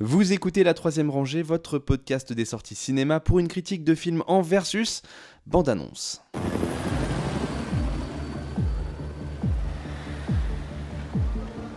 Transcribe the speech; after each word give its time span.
Vous 0.00 0.32
écoutez 0.32 0.64
La 0.64 0.74
Troisième 0.74 1.08
Rangée, 1.08 1.44
votre 1.44 1.78
podcast 1.78 2.32
des 2.32 2.44
sorties 2.44 2.74
cinéma 2.74 3.20
pour 3.20 3.38
une 3.38 3.46
critique 3.46 3.84
de 3.84 3.94
film 3.94 4.24
en 4.26 4.42
versus 4.42 5.02
bande-annonce. 5.46 6.20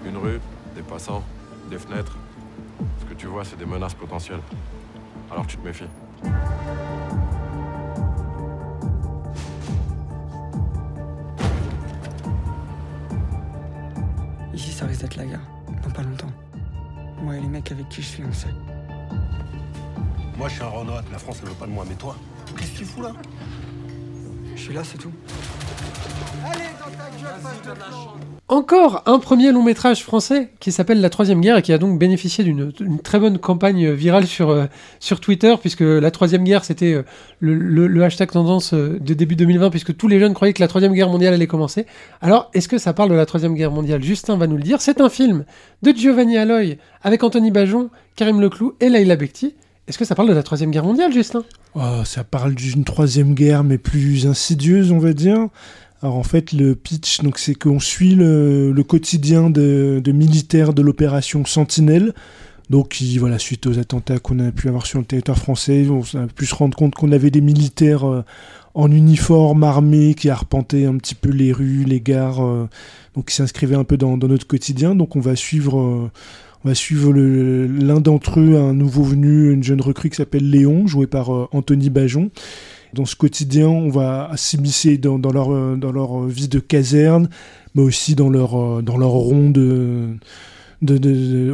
Une 0.04 0.18
rue, 0.18 0.40
des 0.76 0.82
passants, 0.82 1.24
des 1.70 1.78
fenêtres. 1.78 2.18
Ce 3.02 3.06
que 3.06 3.14
tu 3.14 3.28
vois, 3.28 3.46
c'est 3.46 3.56
des 3.56 3.68
menaces 3.68 3.94
potentielles. 3.94 4.42
Alors 5.30 5.46
tu 5.46 5.58
te 5.58 5.64
méfies. 5.64 5.84
Ici, 14.56 14.72
ça 14.72 14.88
risque 14.88 15.02
d'être 15.02 15.18
la 15.18 15.26
gare. 15.28 15.48
Dans 15.84 15.92
pas 15.92 16.02
longtemps. 16.02 16.32
Moi 17.22 17.36
et 17.38 17.42
les 17.42 17.48
mecs 17.48 17.72
avec 17.72 17.90
qui 17.90 18.02
je 18.02 18.08
suis, 18.08 18.24
on 18.24 18.34
sait. 18.34 18.48
Moi, 20.38 20.50
je 20.50 20.54
suis 20.54 20.64
un 20.64 20.68
Renoir. 20.68 21.04
La 21.12 21.18
France, 21.18 21.38
elle 21.42 21.50
veut 21.50 21.56
pas 21.56 21.66
de 21.66 21.72
moi. 21.72 21.84
Mais 21.90 21.96
toi, 21.96 22.16
qu'est-ce 22.58 22.74
que 22.74 22.78
tu 22.78 22.86
fous 22.86 23.02
là? 23.02 23.14
Je 24.56 24.62
suis 24.62 24.74
là, 24.74 24.84
c'est 24.84 24.98
tout. 24.98 25.12
Encore 28.50 29.04
un 29.06 29.20
premier 29.20 29.52
long 29.52 29.62
métrage 29.62 30.04
français 30.04 30.52
qui 30.62 30.72
s'appelle 30.72 31.02
La 31.02 31.10
Troisième 31.10 31.42
Guerre 31.42 31.58
et 31.58 31.62
qui 31.62 31.74
a 31.74 31.78
donc 31.78 32.00
bénéficié 32.00 32.46
d'une 32.46 32.72
très 33.04 33.20
bonne 33.20 33.40
campagne 33.40 33.92
virale 33.92 34.26
sur, 34.26 34.50
euh, 34.52 34.68
sur 35.02 35.20
Twitter, 35.20 35.54
puisque 35.60 35.82
la 35.82 36.12
Troisième 36.12 36.46
Guerre, 36.46 36.64
c'était 36.64 36.94
euh, 36.94 37.04
le 37.42 38.04
hashtag 38.04 38.32
tendance 38.32 38.74
euh, 38.74 39.00
de 39.02 39.14
début 39.14 39.36
2020, 39.36 39.70
puisque 39.70 39.98
tous 39.98 40.08
les 40.08 40.18
jeunes 40.18 40.34
croyaient 40.34 40.54
que 40.54 40.62
la 40.62 40.70
Troisième 40.70 40.94
Guerre 40.94 41.10
mondiale 41.10 41.34
allait 41.34 41.46
commencer. 41.46 41.86
Alors, 42.22 42.50
est-ce 42.54 42.70
que 42.70 42.78
ça 42.78 42.94
parle 42.94 43.10
de 43.10 43.16
la 43.16 43.26
Troisième 43.26 43.54
Guerre 43.54 43.72
mondiale? 43.72 44.02
Justin 44.02 44.38
va 44.38 44.48
nous 44.48 44.56
le 44.56 44.64
dire. 44.64 44.80
C'est 44.80 45.02
un 45.02 45.10
film 45.10 45.44
de 45.82 45.92
Giovanni 45.92 46.38
Aloy 46.38 46.78
avec 47.04 47.24
Anthony 47.24 47.52
Bajon, 47.52 47.90
Karim 48.16 48.40
Leclou 48.40 48.76
et 48.80 48.88
Laila 48.88 49.18
Bekti. 49.18 49.56
Est-ce 49.90 49.98
que 49.98 50.06
ça 50.06 50.16
parle 50.16 50.30
de 50.30 50.34
la 50.34 50.44
Troisième 50.44 50.72
Guerre 50.72 50.86
mondiale, 50.86 51.12
Justin? 51.12 51.44
Oh, 51.76 52.04
ça 52.06 52.24
parle 52.24 52.56
d'une 52.56 52.84
troisième 52.84 53.34
guerre, 53.34 53.64
mais 53.64 53.78
plus 53.78 54.26
insidieuse, 54.26 54.92
on 54.92 54.98
va 54.98 55.14
dire. 55.14 55.48
Alors 56.04 56.16
en 56.16 56.24
fait, 56.24 56.52
le 56.52 56.76
pitch, 56.76 57.22
donc 57.22 57.40
c'est 57.40 57.56
qu'on 57.56 57.80
suit 57.80 58.14
le, 58.14 58.74
quotidien 58.88 59.50
de, 59.50 60.02
militaires 60.12 60.74
de 60.74 60.82
l'opération 60.82 61.44
Sentinelle. 61.46 62.14
Donc, 62.70 62.90
qui, 62.90 63.18
voilà, 63.18 63.40
suite 63.40 63.66
aux 63.66 63.80
attentats 63.80 64.20
qu'on 64.20 64.40
a 64.40 64.52
pu 64.52 64.68
avoir 64.68 64.86
sur 64.86 65.00
le 65.00 65.06
territoire 65.06 65.38
français, 65.38 65.88
on 65.90 66.02
a 66.18 66.28
pu 66.28 66.46
se 66.46 66.54
rendre 66.54 66.76
compte 66.76 66.96
qu'on 66.96 67.14
avait 67.14 67.32
des 67.32 67.40
militaires 67.40 68.06
euh, 68.06 68.26
en 68.74 68.92
uniforme, 68.92 69.64
armés, 69.64 70.16
qui 70.16 70.30
arpentaient 70.30 70.86
un 70.86 70.98
petit 70.98 71.16
peu 71.16 71.30
les 71.30 71.54
rues, 71.54 71.86
les 71.86 72.02
gares, 72.02 72.46
euh, 72.46 72.68
donc 73.16 73.30
qui 73.30 73.36
s'inscrivaient 73.36 73.78
un 73.78 73.86
peu 73.86 73.96
dans, 73.96 74.18
notre 74.18 74.46
quotidien. 74.46 74.96
Donc, 74.96 75.16
on 75.16 75.22
va 75.22 75.38
suivre, 75.38 75.80
euh, 75.80 76.12
on 76.66 76.68
va 76.68 76.76
suivre 76.76 77.14
l'un 77.14 78.02
d'entre 78.02 78.42
eux, 78.42 78.58
un 78.58 78.74
nouveau 78.74 79.04
venu, 79.04 79.54
une 79.54 79.64
jeune 79.64 79.80
recrue 79.80 80.10
qui 80.10 80.18
s'appelle 80.18 80.50
Léon, 80.50 80.88
joué 80.88 81.08
par 81.08 81.30
Anthony 81.56 81.90
Bajon. 81.90 82.32
Dans 82.98 83.06
ce 83.06 83.16
quotidien, 83.16 83.68
on 83.70 83.90
va 83.90 84.32
s'immiscer 84.36 84.98
dans, 84.98 85.20
dans 85.20 85.32
leur, 85.32 85.54
euh, 85.54 85.76
leur 85.92 86.24
vie 86.26 86.48
de 86.48 86.60
caserne, 86.60 87.30
mais 87.76 87.84
aussi 87.84 88.16
dans 88.16 88.30
leur, 88.30 88.56
euh, 88.60 88.82
dans 88.82 88.98
leur 88.98 89.14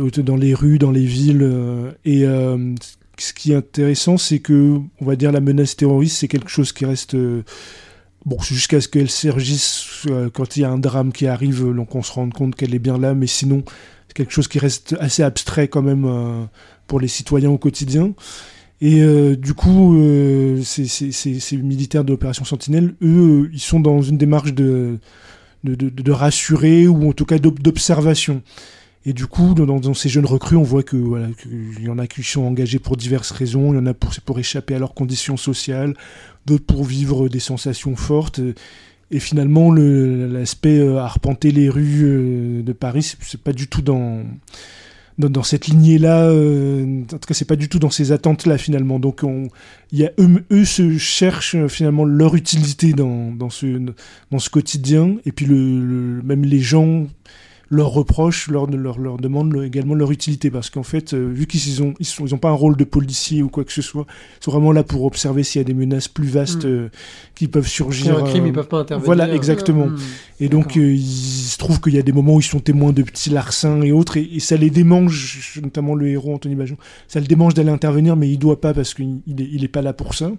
de- 0.10 0.22
dans 0.22 0.38
les 0.38 0.54
rues, 0.54 0.80
dans 0.80 0.92
les 0.92 1.06
villes. 1.06 1.42
euh, 1.44 1.92
et 2.06 2.26
euh, 2.26 2.74
ce 3.18 3.34
qui 3.34 3.52
est 3.52 3.56
intéressant, 3.56 4.18
c'est 4.18 4.40
que, 4.40 4.80
on 5.02 5.06
va 5.06 5.18
dire, 5.18 5.34
la 5.34 5.42
menace 5.42 5.76
terroriste, 5.76 6.18
c'est 6.18 6.30
quelque 6.30 6.50
chose 6.50 6.72
qui 6.72 6.86
reste. 6.86 7.14
euh, 7.16 7.44
Bon, 8.26 8.40
jusqu'à 8.40 8.80
ce 8.80 8.88
qu'elle 8.88 9.10
surgisse 9.10 10.06
euh, 10.10 10.30
quand 10.34 10.56
il 10.56 10.62
y 10.62 10.64
a 10.66 10.72
un 10.72 10.78
drame 10.78 11.12
qui 11.12 11.28
arrive, 11.28 11.66
euh, 11.68 11.74
donc 11.74 11.94
on 11.94 12.02
se 12.02 12.14
rende 12.14 12.34
compte 12.34 12.56
qu'elle 12.56 12.74
est 12.74 12.80
bien 12.80 12.98
là, 12.98 13.14
mais 13.14 13.28
sinon, 13.28 13.64
c'est 14.08 14.14
quelque 14.16 14.32
chose 14.32 14.48
qui 14.48 14.60
reste 14.60 14.96
assez 15.02 15.24
abstrait 15.24 15.68
quand 15.68 15.82
même 15.82 16.06
euh, 16.06 16.46
pour 16.88 17.02
les 17.02 17.10
citoyens 17.10 17.50
au 17.50 17.58
quotidien. 17.58 18.14
Et 18.82 19.02
euh, 19.02 19.36
du 19.36 19.54
coup, 19.54 19.98
euh, 19.98 20.62
ces, 20.62 21.58
militaires 21.58 22.04
de 22.04 22.12
l'opération 22.12 22.44
Sentinelle, 22.44 22.96
eux, 23.02 23.44
euh, 23.46 23.50
ils 23.54 23.60
sont 23.60 23.80
dans 23.80 24.02
une 24.02 24.18
démarche 24.18 24.54
de, 24.54 25.00
de, 25.64 25.76
de- 25.76 26.12
rassurer 26.12 26.88
ou 26.88 27.10
en 27.10 27.14
tout 27.14 27.26
cas 27.26 27.38
d'ob- 27.40 27.60
d'observation. 27.60 28.42
Et 29.06 29.14
du 29.14 29.26
coup, 29.26 29.54
dans, 29.54 29.94
ces 29.94 30.10
jeunes 30.10 30.26
recrues, 30.26 30.56
on 30.58 30.64
voit 30.64 30.84
que 30.84 30.98
qu'il 31.34 31.84
y 31.84 31.90
en 31.90 31.98
a 32.00 32.08
qui 32.08 32.24
sont 32.24 32.44
engagés 32.44 32.80
pour 32.80 32.98
diverses 32.98 33.32
raisons. 33.32 33.74
Il 33.74 33.78
y 33.78 33.80
en 33.80 33.86
a 33.86 33.94
pour, 33.94 34.12
pour 34.26 34.40
échapper 34.40 34.76
à 34.76 34.80
leurs 34.80 34.94
conditions 34.94 35.38
sociales, 35.38 35.94
d'autres 36.46 36.66
pour 36.66 36.84
vivre 36.84 37.30
des 37.30 37.40
sensations 37.40 37.96
fortes. 37.96 38.40
Et 39.12 39.20
finalement, 39.20 39.72
le- 39.72 40.28
l'aspect 40.28 40.86
arpenter 40.98 41.52
les 41.52 41.70
rues 41.70 42.64
de 42.66 42.74
Paris, 42.74 43.16
c'est 43.22 43.42
pas 43.42 43.54
du 43.54 43.68
tout 43.68 43.82
dans 43.82 44.24
dans, 45.18 45.44
cette 45.44 45.68
lignée-là. 45.68 46.24
euh, 46.30 47.02
en 47.04 47.18
tout 47.18 47.28
cas, 47.28 47.34
c'est 47.34 47.46
pas 47.46 47.56
du 47.56 47.70
tout 47.70 47.80
dans 47.80 47.90
ces 47.90 48.12
attentes-là 48.12 48.58
finalement. 48.58 49.00
Donc, 49.00 49.22
on, 49.24 49.48
y 49.92 50.06
a 50.06 50.12
eux, 50.20 50.66
se 50.66 50.98
cherchent 50.98 51.56
euh, 51.56 51.68
finalement 51.68 52.06
leur 52.06 52.36
utilité 52.36 52.94
dans, 52.94 53.32
dans 53.32 53.50
ce 53.50 53.66
dans 54.32 54.40
ce 54.40 54.50
quotidien. 54.50 55.16
Et 55.26 55.32
puis 55.32 55.46
le- 55.46 56.22
même 56.24 56.44
les 56.44 56.60
gens 56.60 57.08
leur 57.74 57.90
reprochent, 57.90 58.48
leur, 58.50 58.68
leur, 58.68 59.00
leur 59.00 59.18
demandent 59.18 59.52
le- 59.54 59.66
également 59.66 59.96
leur 59.96 60.12
utilité 60.12 60.50
parce 60.52 60.70
qu'en 60.70 60.84
fait, 60.84 61.14
euh, 61.14 61.28
vu 61.34 61.48
qu'ils 61.48 61.82
ont 61.84 61.94
ils 62.00 62.08
ils 62.22 62.34
ont 62.36 62.38
pas 62.38 62.50
un 62.50 62.54
rôle 62.54 62.78
de 62.78 62.84
policier 62.84 63.42
ou 63.44 63.50
quoi 63.50 63.64
que 63.64 63.72
ce 63.74 63.82
soit, 63.82 64.06
ils 64.40 64.44
sont 64.44 64.52
vraiment 64.52 64.72
là 64.72 64.84
pour 64.84 65.04
observer 65.04 65.44
s'il 65.44 65.60
y 65.60 65.62
a 65.62 65.66
des 65.66 65.74
menaces 65.74 66.08
plus 66.08 66.28
vastes 66.28 66.66
Mm. 66.66 66.70
euh, 66.70 66.90
qui 67.36 67.48
peuvent 67.48 67.68
surgir. 67.68 68.18
un 68.18 68.24
crime, 68.24 68.44
euh, 68.46 68.48
ils 68.48 68.54
peuvent 68.54 68.68
pas 68.68 68.80
intervenir. 68.80 69.06
voilà, 69.06 69.34
exactement. 69.34 69.88
Hmm. 69.88 69.98
et 70.40 70.50
donc, 70.50 70.76
il 70.76 71.02
se 71.02 71.58
trouve 71.58 71.82
qu'il 71.82 71.94
y 71.96 71.98
a 72.00 72.02
des 72.04 72.12
moments 72.12 72.36
où 72.36 72.40
ils 72.40 72.44
sont 72.44 72.60
témoins 72.60 72.94
de 72.94 73.02
petits 73.04 73.30
larcins 73.32 73.82
et 73.82 73.92
autres, 73.92 74.18
et, 74.18 74.30
et 74.34 74.40
ça 74.40 74.56
les 74.56 74.70
démange, 74.70 75.52
notamment 75.62 75.96
le 75.96 76.08
héros 76.10 76.34
Anthony 76.36 76.56
Bajon, 76.56 76.78
ça 77.08 77.20
le 77.20 77.26
démange 77.28 77.54
d'aller 77.54 77.72
intervenir, 77.72 78.16
mais 78.16 78.30
il 78.30 78.38
doit 78.38 78.62
pas 78.62 78.74
parce 78.74 78.94
qu'il 78.94 79.20
il 79.28 79.42
est, 79.42 79.50
il 79.52 79.64
est 79.64 79.68
pas 79.68 79.82
là 79.82 79.94
pour 79.94 80.14
ça. 80.14 80.32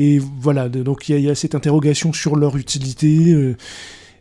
Et 0.00 0.20
voilà, 0.40 0.68
donc 0.68 1.08
il 1.08 1.12
y, 1.12 1.14
a- 1.16 1.18
il 1.18 1.24
y 1.24 1.30
a 1.30 1.34
cette 1.34 1.54
interrogation 1.56 2.12
sur 2.12 2.36
leur 2.36 2.56
utilité, 2.56 3.32
euh, 3.32 3.56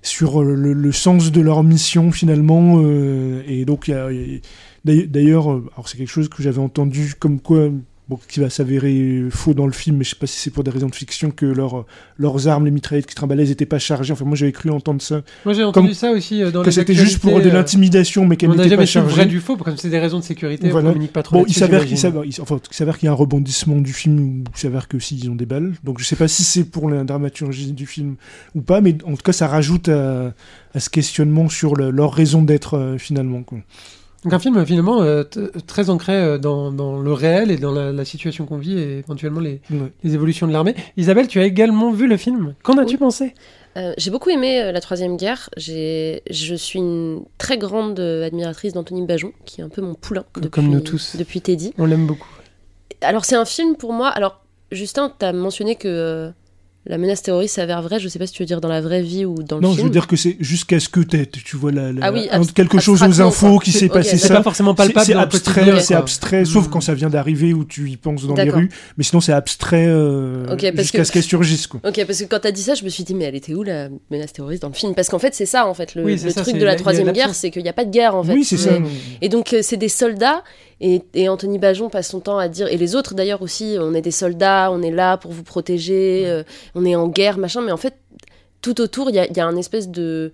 sur 0.02 0.42
euh, 0.42 0.56
le, 0.56 0.92
sens 0.92 1.32
de 1.32 1.42
leur 1.42 1.64
mission 1.64 2.12
finalement, 2.12 2.76
euh, 2.78 3.42
et 3.48 3.66
donc 3.66 3.92
d'ailleurs- 4.86 5.52
euh, 5.52 5.66
c'est 5.86 5.98
quelque 5.98 6.08
chose 6.10 6.30
que 6.30 6.42
j'avais 6.44 6.60
entendu 6.60 7.14
comme 7.20 7.40
quoi. 7.40 7.70
Bon, 8.10 8.18
qui 8.30 8.40
va 8.40 8.50
s'avérer 8.50 9.26
faux 9.32 9.54
dans 9.54 9.66
le 9.66 9.74
film, 9.74 9.98
mais 9.98 10.06
je 10.06 10.12
sais 10.12 10.16
pas 10.16 10.28
si 10.28 10.40
c'est 10.40 10.50
pour 10.50 10.64
des 10.64 10.72
raisons 10.72 10.88
de 10.88 10.96
fiction 10.96 11.30
que 11.30 11.46
leurs 11.46 11.86
leurs 12.18 12.48
armes, 12.48 12.64
les 12.64 12.72
mitraillettes 12.72 13.06
qui 13.06 13.16
trimbalaient, 13.16 13.44
n'étaient 13.44 13.66
pas 13.66 13.80
chargées. 13.80 14.14
Enfin, 14.14 14.24
moi 14.24 14.38
j'avais 14.38 14.54
cru 14.54 14.70
entendre 14.70 15.02
ça 15.02 15.24
Moi 15.44 15.54
j'ai 15.54 15.66
entendu 15.66 15.88
Comme- 15.90 15.94
ça 15.94 16.12
aussi 16.12 16.42
euh, 16.42 16.50
dans 16.50 16.64
que 16.64 16.72
c'était 16.72 16.94
juste 16.94 17.20
pour 17.20 17.42
de 17.42 17.50
euh, 17.50 17.52
l'intimidation, 17.54 18.26
mais 18.26 18.38
qu'elle 18.38 18.48
On 18.50 18.54
n'a 18.54 18.64
n'était 18.64 18.70
jamais 18.78 18.86
pas 18.86 19.02
le 19.02 19.08
vrai 19.14 19.26
du 19.26 19.42
faux, 19.42 19.58
comme 19.58 19.76
c'est 19.76 19.90
des 19.90 20.00
raisons 20.00 20.20
de 20.20 20.24
sécurité, 20.24 20.70
Voilà. 20.70 20.94
on 20.98 21.08
pas 21.08 21.22
trop 21.22 21.40
Bon, 21.40 21.46
il 21.50 21.54
s'avère 21.54 21.86
qu'il 21.86 21.98
enfin, 22.40 22.60
qu'il 22.98 23.06
y 23.06 23.08
a 23.10 23.12
un 23.12 23.14
rebondissement 23.14 23.82
du 23.82 23.92
film, 23.92 24.20
ou 24.20 24.44
il 24.56 24.58
s'avère 24.58 24.88
que 24.88 25.00
si 25.00 25.18
ils 25.18 25.30
ont 25.30 25.36
des 25.36 25.46
balles. 25.46 25.74
Donc 25.84 26.00
je 26.00 26.06
sais 26.06 26.16
pas 26.16 26.30
si 26.30 26.44
c'est 26.44 26.64
pour 26.64 26.90
la 26.90 27.04
dramaturgie 27.04 27.74
du 27.74 27.86
film 27.88 28.16
ou 28.56 28.62
pas, 28.62 28.80
mais 28.80 28.96
en 29.04 29.12
tout 29.18 29.22
cas 29.24 29.34
ça 29.34 29.48
rajoute 29.50 29.90
à, 29.90 30.34
à 30.74 30.80
ce 30.80 30.90
questionnement 30.90 31.50
sur 31.50 31.76
le- 31.76 31.92
leur 31.92 32.14
raison 32.14 32.42
d'être 32.42 32.76
euh, 32.78 32.98
finalement. 32.98 33.44
quoi. 33.44 33.58
Donc 34.24 34.34
un 34.34 34.40
film 34.40 34.66
finalement 34.66 35.02
euh, 35.04 35.24
très 35.68 35.90
ancré 35.90 36.14
euh, 36.14 36.38
dans, 36.38 36.72
dans 36.72 37.00
le 37.00 37.14
réel 37.14 37.52
et 37.52 37.58
dans 37.58 37.72
la, 37.72 37.92
la 37.92 38.06
situation 38.06 38.46
qu'on 38.46 38.58
vit 38.58 38.78
et 38.78 38.98
éventuellement 39.00 39.40
les, 39.40 39.62
évolutions 40.04 40.48
de 40.48 40.54
l'armée. 40.54 40.76
Isabelle, 40.98 41.28
tu 41.28 41.40
as 41.40 41.46
également 41.46 41.92
vu 41.92 42.08
le 42.08 42.18
film. 42.18 42.56
Qu'en 42.64 42.78
as-tu 42.78 42.94
Oui. 42.96 42.98
pensé? 42.98 43.34
Euh, 43.78 43.94
j'ai 44.00 44.10
beaucoup 44.10 44.32
aimé 44.32 44.60
euh, 44.60 44.72
la 44.72 44.82
Troisième 44.82 45.18
Guerre. 45.18 45.52
J'ai, 45.56 46.24
je 46.32 46.56
suis 46.56 46.80
une 46.80 47.24
très 47.38 47.60
grande 47.60 48.00
euh, 48.00 48.26
admiratrice 48.26 48.74
d'Anthony 48.74 49.06
Bajon, 49.06 49.34
qui 49.46 49.62
est 49.62 49.64
un 49.64 49.70
peu 49.70 49.84
mon 49.84 49.94
poulain 49.94 50.26
Comme 50.34 50.44
depuis, 50.46 50.64
nous 50.68 50.80
tous. 50.80 51.16
depuis 51.16 51.42
Teddy. 51.42 51.74
On 51.78 51.86
l'aime 51.86 52.08
beaucoup. 52.08 52.28
Alors 53.02 53.24
c'est 53.24 53.36
un 53.36 53.46
film 53.46 53.76
pour 53.76 53.94
moi. 53.94 54.08
Alors 54.10 54.42
Justin, 54.72 55.14
t'as 55.20 55.32
mentionné 55.32 55.76
que 55.76 55.88
euh, 55.88 56.30
la 56.90 56.98
menace 56.98 57.22
terroriste 57.22 57.56
s'avère 57.56 57.82
vraie. 57.82 58.00
Je 58.00 58.08
sais 58.08 58.20
pas 58.20 58.28
si 58.28 58.34
tu 58.34 58.42
veux 58.42 58.48
dire 58.48 58.62
dans 58.62 58.70
la 58.70 58.82
vraie 58.82 59.02
vie 59.02 59.26
ou 59.26 59.36
dans 59.44 59.58
le 59.58 59.62
Non, 59.62 59.70
film. 59.70 59.80
je 59.80 59.84
veux 59.86 59.90
dire 59.90 60.08
que 60.08 60.16
c'est 60.16 60.38
jusqu'à 60.40 60.80
ce 60.80 60.90
que 60.90 61.00
t'aies- 61.02 61.26
tu 61.28 61.58
vois 61.58 61.72
la, 61.72 61.92
la- 61.92 62.00
Ah 62.04 62.12
oui, 62.12 62.28
un- 62.32 62.42
abst- 62.42 62.54
quelque 62.54 62.80
chose 62.80 63.02
aux 63.04 63.22
infos 63.22 63.60
qui 63.60 63.72
s'est 63.72 63.86
Ok, 63.86 63.94
passé. 63.94 64.18
C'est 64.18 64.28
ça. 64.28 64.36
pas 64.36 64.44
forcément 64.44 64.74
palpable 64.76 65.06
c'est 65.06 65.14
le 65.14 65.20
abstrait, 65.20 65.80
c'est 65.82 65.94
quoi. 65.94 65.98
abstrait, 65.98 66.46
sauf 66.46 66.68
Mm. 66.68 66.70
quand 66.70 66.82
ça 66.82 66.94
vient 66.94 67.10
d'arriver 67.10 67.54
où 67.54 67.66
tu 67.66 67.90
y 67.90 67.98
penses 67.98 68.26
dans 68.26 68.36
les 68.36 68.50
rues. 68.50 68.70
Mais 68.98 69.04
sinon, 69.04 69.22
c'est 69.22 69.34
abstrait 69.34 69.86
euh, 69.88 70.46
jusqu'à 70.76 71.00
que- 71.00 71.04
ce 71.04 71.12
qu'elle 71.12 71.24
surgisse. 71.24 71.68
Quoi. 71.68 71.80
Ok, 71.88 72.04
parce 72.06 72.20
que 72.20 72.26
quand 72.26 72.40
t'as 72.40 72.52
dit 72.52 72.62
ça, 72.64 72.74
je 72.76 72.84
me 72.84 72.90
suis 72.90 73.04
dit, 73.04 73.14
mais 73.14 73.26
elle 73.26 73.36
était 73.36 73.54
où 73.54 73.64
la 73.64 73.90
menace 74.12 74.34
terroriste 74.34 74.62
dans 74.62 74.70
le 74.70 74.74
film? 74.74 74.94
Parce 74.96 75.10
qu'en 75.10 75.20
fait, 75.20 75.34
c'est 75.36 75.46
ça, 75.46 75.68
en 75.68 75.74
fait, 75.74 75.96
le, 75.96 76.04
Oui, 76.04 76.12
le 76.14 76.18
c'est 76.18 76.30
ça, 76.32 76.42
truc 76.44 76.58
de 76.58 76.66
la- 76.66 76.76
Troisième 76.76 77.12
Guerre, 77.12 77.34
c'est 77.36 77.52
qu'il 77.52 77.64
n'y 77.64 77.70
a 77.70 77.74
pas 77.74 77.86
de 77.86 77.92
guerre, 77.92 78.16
en 78.16 78.24
fait. 78.24 78.34
oui, 78.34 78.44
c'est 78.44 78.58
ça. 78.58 78.72
Et 79.22 79.30
donc, 79.30 79.54
euh, 79.54 79.60
c'est 79.62 79.78
des 79.78 79.90
soldats, 79.90 80.44
et, 80.82 81.02
et 81.14 81.28
Anthony 81.30 81.58
Bajon 81.60 81.90
passe 81.90 82.10
son 82.10 82.20
temps 82.20 82.38
à 82.38 82.48
dire, 82.48 82.68
et 82.68 82.78
les 82.78 82.96
autres 82.96 83.14
d'ailleurs 83.16 83.42
aussi, 83.42 83.78
on 83.80 83.94
est 83.94 84.02
des 84.02 84.12
soldats, 84.12 84.70
on 84.72 84.82
est 84.82 84.92
là 84.92 85.18
pour 85.18 85.32
vous 85.32 85.44
protéger, 85.44 86.24
euh, 86.28 86.44
on 86.76 86.86
est 86.86 86.96
en 86.96 87.08
guerre, 87.08 87.38
machin, 87.38 87.62
mais 87.62 87.72
en 87.72 87.78
fait, 87.78 87.96
tout 88.62 88.80
autour, 88.82 89.10
il 89.10 89.16
y 89.16 89.20
a, 89.20 89.26
y 89.32 89.40
a 89.40 89.46
un 89.48 89.56
espèce 89.56 89.90
de. 89.90 90.32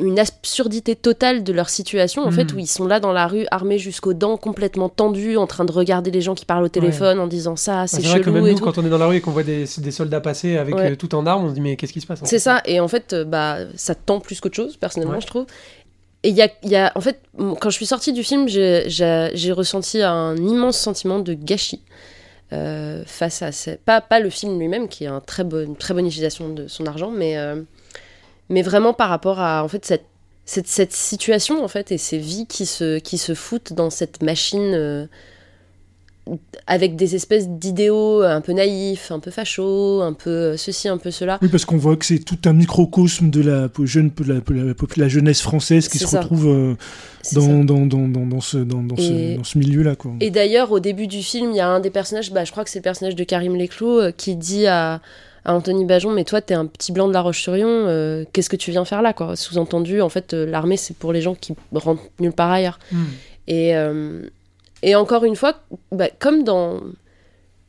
une 0.00 0.18
absurdité 0.18 0.96
totale 0.96 1.44
de 1.44 1.52
leur 1.52 1.70
situation 1.70 2.22
en 2.24 2.30
fait 2.32 2.52
où 2.52 2.58
ils 2.58 2.66
sont 2.66 2.86
là 2.86 2.98
dans 3.00 3.12
la 3.12 3.26
rue 3.28 3.46
armés 3.50 3.78
jusqu'aux 3.78 4.12
dents 4.12 4.36
complètement 4.36 4.88
tendus 4.88 5.36
en 5.36 5.46
train 5.46 5.64
de 5.64 5.72
regarder 5.72 6.10
les 6.10 6.20
gens 6.20 6.34
qui 6.34 6.44
parlent 6.44 6.64
au 6.64 6.68
téléphone 6.68 7.20
en 7.20 7.26
disant 7.28 7.54
ça 7.56 7.86
c'est 7.86 8.02
c'est 8.02 8.08
vrai 8.08 8.18
que 8.18 8.24
chelou 8.24 8.34
même 8.34 8.46
et 8.48 8.52
nous, 8.52 8.58
tout 8.58 8.64
quand 8.64 8.78
on 8.78 8.84
est 8.84 8.90
dans 8.90 8.98
la 8.98 9.06
rue 9.06 9.16
et 9.16 9.20
qu'on 9.20 9.30
voit 9.30 9.44
des, 9.44 9.64
des 9.78 9.90
soldats 9.92 10.20
passer 10.20 10.56
avec 10.58 10.74
Ouais. 10.74 10.90
euh, 10.92 10.96
tout 10.96 11.14
en 11.14 11.26
armes, 11.26 11.44
on 11.44 11.48
se 11.50 11.54
dit 11.54 11.60
mais 11.60 11.76
qu'est-ce 11.76 11.92
qui 11.92 12.00
se 12.00 12.06
passe 12.06 12.20
C'est 12.24 12.38
ça, 12.40 12.60
et 12.66 12.80
en 12.80 12.88
fait, 12.88 13.12
euh, 13.12 13.24
bah, 13.24 13.58
ça 13.76 13.94
tend 13.94 14.18
plus 14.20 14.40
qu'autre 14.40 14.56
chose, 14.56 14.76
personnellement, 14.76 15.14
Ouais. 15.14 15.20
je 15.20 15.26
trouve. 15.26 15.46
Et 16.24 16.28
il 16.30 16.36
y 16.36 16.42
a, 16.42 16.48
y 16.64 16.76
a- 16.76 16.92
en 16.94 17.00
fait, 17.00 17.20
quand 17.36 17.70
je 17.70 17.74
suis 17.76 17.86
sortie 17.86 18.12
du 18.12 18.22
film, 18.24 18.48
j'ai- 18.48 19.52
ressenti 19.52 20.02
un 20.02 20.36
immense 20.36 20.78
sentiment 20.78 21.18
de 21.18 21.34
gâchis 21.34 21.82
euh, 22.52 23.02
face 23.06 23.42
à 23.42 23.50
ce- 23.52 23.70
pas 23.76 24.00
pas 24.00 24.20
le 24.20 24.28
film 24.30 24.58
lui-même 24.58 24.88
qui 24.88 25.04
est 25.04 25.08
un 25.08 25.20
très 25.20 25.42
bon, 25.44 25.64
une 25.64 25.76
très 25.76 25.94
bonne 25.94 26.06
utilisation 26.06 26.48
de 26.50 26.68
son 26.68 26.86
argent, 26.86 27.10
mais 27.10 27.36
euh, 27.38 27.62
mais 28.50 28.62
vraiment 28.62 28.92
par 28.92 29.08
rapport 29.08 29.40
à 29.40 29.64
en 29.64 29.68
fait 29.68 29.84
cette 29.86 30.04
cette, 30.44 30.66
cette 30.68 30.92
situation 30.92 31.64
en 31.64 31.68
fait 31.68 31.92
et 31.92 31.98
ces 31.98 32.18
vies 32.18 32.46
qui 32.46 32.66
se 32.66 32.98
qui 32.98 33.16
se 33.18 33.34
foutent 33.34 33.72
dans 33.72 33.90
cette 33.90 34.22
machine 34.22 34.74
euh, 34.74 35.06
avec 36.66 36.94
des 36.94 37.16
espèces 37.16 37.48
d'idéaux 37.48 38.22
un 38.22 38.40
peu 38.40 38.52
naïfs, 38.52 39.10
un 39.10 39.18
peu 39.18 39.30
fachos, 39.30 40.02
un 40.02 40.12
peu 40.12 40.56
ceci, 40.56 40.88
un 40.88 40.98
peu 40.98 41.10
cela. 41.10 41.38
Oui, 41.42 41.48
parce 41.48 41.64
qu'on 41.64 41.78
voit 41.78 41.96
que 41.96 42.06
c'est 42.06 42.20
tout 42.20 42.38
un 42.44 42.52
microcosme 42.52 43.30
de 43.30 43.40
la, 43.42 43.68
jeune, 43.84 44.12
jeunesse 45.08 45.40
française 45.40 45.88
qui 45.88 45.98
se 45.98 46.06
ça. 46.06 46.20
retrouve 46.20 46.46
euh, 46.46 46.74
dans, 47.32 47.64
dans, 47.64 47.86
dans, 47.86 48.08
dans, 48.08 48.26
dans 48.26 48.40
ce, 48.40 49.58
milieu-là. 49.58 49.94
Et 50.20 50.30
d'ailleurs, 50.30 50.72
au 50.72 50.80
début 50.80 51.06
du 51.06 51.22
film, 51.22 51.50
il 51.50 51.56
y 51.56 51.60
a 51.60 51.68
un 51.68 51.80
des 51.80 51.90
personnages, 51.90 52.32
bah, 52.32 52.44
je 52.44 52.50
crois 52.50 52.64
que 52.64 52.70
c'est 52.70 52.80
le 52.80 52.84
personnage 52.84 53.14
de 53.14 53.24
Karim 53.24 53.56
Leclou, 53.56 53.98
euh, 53.98 54.12
qui 54.12 54.36
dit 54.36 54.66
à, 54.66 55.00
à 55.44 55.54
Anthony 55.54 55.84
Bajon 55.84 56.12
Mais 56.12 56.24
toi, 56.24 56.40
t'es 56.40 56.54
un 56.54 56.66
petit 56.66 56.92
blanc 56.92 57.08
de 57.08 57.12
la 57.12 57.20
Roche-sur-Yon, 57.20 57.68
euh, 57.68 58.24
qu'est-ce 58.32 58.50
que 58.50 58.56
tu 58.56 58.70
viens 58.70 58.84
faire 58.84 59.02
là 59.02 59.14
Sous-entendu, 59.36 60.00
en 60.00 60.08
fait, 60.08 60.34
euh, 60.34 60.46
l'armée, 60.46 60.76
c'est 60.76 60.96
pour 60.96 61.12
les 61.12 61.20
gens 61.20 61.34
qui 61.34 61.54
rentrent 61.72 62.02
nulle 62.20 62.32
part 62.32 62.50
ailleurs. 62.50 62.78
Hmm. 62.90 63.04
Et, 63.48 63.74
et 64.82 64.94
encore 64.94 65.24
une 65.24 65.36
fois, 65.36 65.54
bah, 65.90 66.08
comme 66.18 66.44
dans. 66.44 66.80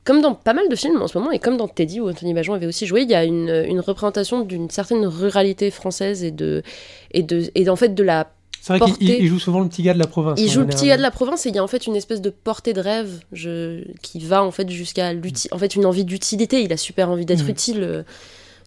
Comme 0.06 0.19
dans 0.21 0.33
pas 0.36 0.54
mal 0.54 0.68
de 0.68 0.75
films 0.75 1.01
en 1.01 1.07
ce 1.07 1.18
moment, 1.18 1.31
et 1.31 1.39
comme 1.39 1.56
dans 1.56 1.69
Teddy, 1.69 2.01
où 2.01 2.10
Anthony 2.10 2.33
Bajon 2.33 2.54
avait 2.56 2.65
aussi 2.65 2.86
joué, 2.86 3.04
il 3.04 3.10
y 3.10 3.15
a 3.15 3.24
une, 3.24 3.63
une 3.69 3.80
représentation 3.80 4.42
d'une 4.42 4.69
certaine 4.69 5.06
ruralité 5.06 5.71
française 5.71 6.25
et 6.25 6.31
de, 6.31 6.62
et 7.12 7.24
de, 7.24 7.50
et 7.56 7.69
en 7.69 7.77
fait 7.77 7.95
de 7.95 8.04
la 8.04 8.30
C'est 8.60 8.77
vrai 8.77 8.92
qu'il 8.92 9.25
joue 9.27 9.39
souvent 9.39 9.62
le 9.62 9.69
petit 9.69 9.81
gars 9.81 9.94
de 9.94 10.00
la 10.00 10.07
province. 10.07 10.42
il 10.42 10.50
en 10.50 10.51
joue 10.51 10.60
le 10.60 10.65
petit 10.68 10.88
gars 10.88 10.98
de 10.98 11.01
la 11.01 11.10
province 11.10 11.45
et 11.45 11.50
il 11.51 11.56
y 11.56 11.57
a 11.57 11.63
en 11.63 11.68
fait 11.69 11.88
une 11.88 11.95
espèce 11.95 12.19
de 12.19 12.30
portée 12.31 12.74
de 12.74 12.81
rêve 12.81 13.21
je... 13.31 13.81
qui 14.01 14.19
va 14.19 14.44
en 14.44 14.51
fait 14.51 14.69
jusqu'à 14.69 15.13
en 15.54 15.57
fait 15.57 15.74
une 15.74 15.86
envie 15.86 16.04
d'utilité. 16.04 16.62
Il 16.62 16.74
a 16.74 16.77
super 16.77 17.10
envie 17.10 17.25
d'être 17.25 17.44
Mhm. 17.45 17.50
utile, 17.50 17.83
euh, 17.83 18.04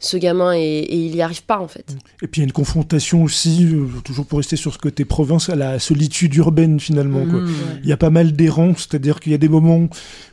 ce 0.00 0.16
gamin, 0.16 0.54
et, 0.54 0.60
et 0.60 0.96
il 0.96 1.14
y 1.16 1.22
arrive 1.22 1.42
pas 1.44 1.58
en 1.60 1.68
fait. 1.68 1.96
Et 2.22 2.26
puis 2.26 2.40
il 2.40 2.42
y 2.42 2.44
a 2.44 2.48
une 2.48 2.52
confrontation 2.52 3.22
aussi, 3.22 3.66
euh, 3.72 3.86
toujours 4.04 4.26
pour 4.26 4.38
rester 4.38 4.56
sur 4.56 4.72
ce 4.72 4.78
côté 4.78 5.04
province, 5.04 5.48
à 5.48 5.56
la 5.56 5.78
solitude 5.78 6.34
urbaine 6.36 6.78
finalement. 6.80 7.24
quoi. 7.26 7.40
Hmm. 7.40 7.50
Il 7.82 7.88
y 7.88 7.92
a 7.92 7.96
pas 7.96 8.10
mal 8.10 8.32
d'errance, 8.32 8.86
c'est-à-dire 8.88 9.20
qu'il 9.20 9.32
y 9.32 9.34
a 9.34 9.38
des 9.38 9.48
moments 9.48 9.88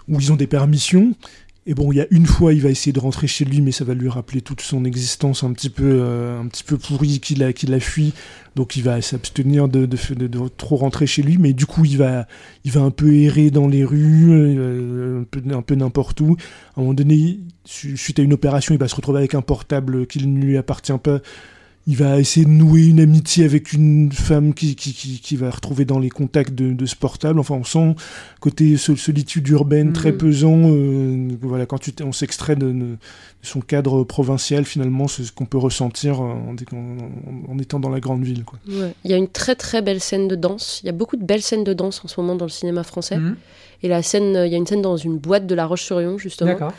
où 0.10 0.20
ils 0.20 0.32
ont 0.32 0.36
des 0.36 0.48
permissions. 0.48 1.14
Et 1.66 1.76
bon, 1.76 1.94
il 1.94 1.96
y 1.96 2.02
a 2.02 2.08
une 2.12 2.26
fois, 2.26 2.52
il 2.54 2.60
va 2.62 2.70
essayer 2.70 2.92
de 2.92 3.00
rentrer 3.00 3.26
chez 3.26 3.46
lui, 3.46 3.62
mais 3.62 3.72
ça 3.72 3.86
va 3.86 3.94
lui 3.94 4.10
rappeler 4.10 4.42
toute 4.42 4.60
son 4.60 4.84
existence 4.84 5.46
un 5.46 5.54
petit 5.54 5.70
peu, 5.70 5.86
euh, 6.02 6.42
un 6.42 6.48
petit 6.48 6.66
peu 6.66 6.78
pourrie 6.78 7.22
qu'il 7.22 7.42
a, 7.42 7.54
qu'il 7.54 7.74
a 7.74 7.80
fui. 7.80 8.12
Donc 8.58 8.76
il 8.76 8.84
va 8.84 9.02
s'abstenir 9.02 9.70
de, 9.70 9.86
de, 9.86 9.98
de- 10.14 10.28
de 10.28 10.40
trop 10.58 10.76
rentrer 10.76 11.08
chez 11.08 11.22
lui, 11.22 11.38
mais 11.38 11.54
du 11.54 11.66
coup 11.66 11.86
il 11.86 11.98
va, 11.98 12.28
il 12.66 12.72
va 12.74 12.82
un 12.82 12.92
peu 12.92 13.16
errer 13.16 13.50
dans 13.50 13.70
les 13.70 13.86
rues, 13.86 14.28
euh, 14.30 15.22
un 15.22 15.24
peu, 15.24 15.42
un 15.56 15.62
peu 15.62 15.76
n'importe 15.76 16.20
où. 16.20 16.36
À 16.76 16.80
un 16.80 16.82
moment 16.82 16.94
donné, 16.94 17.40
suite 17.66 18.20
à 18.20 18.22
une 18.24 18.34
opération, 18.34 18.74
il 18.74 18.80
va 18.80 18.88
se 18.88 18.96
retrouver 18.96 19.20
avec 19.20 19.36
un 19.36 19.42
portable 19.42 20.06
qui 20.08 20.26
ne 20.26 20.42
lui 20.42 20.58
appartient 20.58 20.98
pas. 21.02 21.20
Il 21.86 21.98
va 21.98 22.18
essayer 22.18 22.46
de 22.46 22.50
nouer 22.52 22.86
une 22.86 23.02
amitié 23.02 23.44
avec 23.44 23.74
une 23.74 24.10
femme 24.14 24.54
qui, 24.54 24.78
qui, 24.78 24.94
qui, 24.94 25.20
qui 25.20 25.36
va 25.36 25.50
retrouver 25.52 25.84
dans 25.84 26.00
les 26.00 26.10
contacts 26.10 26.54
de, 26.56 26.72
de 26.72 26.86
ce 26.86 26.96
portable. 26.96 27.42
Enfin, 27.42 27.56
on 27.56 27.66
sent 27.66 27.96
côté 28.40 28.78
sol- 28.78 28.98
solitude 28.98 29.46
urbaine 29.50 29.92
très 29.92 30.14
Mhm. 30.14 30.18
pesant. 30.18 30.62
euh, 30.64 31.28
voilà, 31.42 31.66
quand 31.66 31.80
tu 31.80 31.92
on 32.02 32.14
s'extrait 32.14 32.56
de, 32.56 32.72
de 32.72 32.98
son 33.42 33.60
cadre 33.60 34.06
provincial, 34.06 34.64
finalement, 34.64 35.10
c'est 35.10 35.26
ce 35.26 35.34
qu'on 35.34 35.44
peut 35.46 35.58
ressentir 35.58 36.22
en, 36.22 36.54
dé- 36.54 36.64
en- 36.72 37.52
en 37.52 37.60
étant 37.60 37.82
dans 37.82 37.90
la 37.90 38.00
grande 38.00 38.24
ville. 38.24 38.46
Quoi. 38.46 38.60
Ouais. 38.70 38.94
Il 39.04 39.12
y 39.12 39.14
a 39.14 39.18
une 39.18 39.28
très 39.28 39.56
très 39.56 39.82
belle 39.82 40.00
scène 40.00 40.30
de 40.30 40.36
danse. 40.36 40.80
Il 40.84 40.86
y 40.86 40.90
a 40.90 40.94
beaucoup 40.94 41.18
de 41.18 41.26
belles 41.26 41.42
scènes 41.42 41.66
de 41.66 41.74
danse 41.74 42.00
en 42.06 42.08
ce 42.08 42.18
moment 42.22 42.36
dans 42.38 42.46
le 42.46 42.52
cinéma 42.52 42.84
français. 42.84 43.18
Hmm. 43.18 43.36
Et 43.82 43.90
la 43.90 44.02
scène, 44.04 44.42
il 44.46 44.52
y 44.54 44.56
a 44.56 44.58
une 44.58 44.68
scène 44.68 44.82
dans 44.82 44.96
une 44.96 45.18
boîte 45.18 45.48
de 45.48 45.54
La 45.56 45.66
Roche-sur-Yon 45.66 46.18
justement, 46.18 46.52
D'accord. 46.52 46.72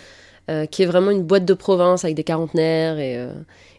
Euh, 0.50 0.66
qui 0.66 0.82
est 0.82 0.86
vraiment 0.86 1.10
une 1.10 1.22
boîte 1.22 1.44
de 1.44 1.54
province 1.54 2.04
avec 2.04 2.16
des 2.16 2.24
quarantenaires 2.24 2.98
et, 2.98 3.16
euh, 3.16 3.32